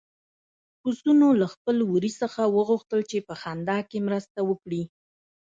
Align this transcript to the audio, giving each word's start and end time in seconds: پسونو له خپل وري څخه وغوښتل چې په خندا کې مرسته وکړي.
پسونو 0.81 1.27
له 1.41 1.47
خپل 1.53 1.77
وري 1.91 2.11
څخه 2.21 2.41
وغوښتل 2.55 2.99
چې 3.11 3.17
په 3.27 3.33
خندا 3.41 3.77
کې 3.89 3.97
مرسته 4.07 4.39
وکړي. 4.49 4.83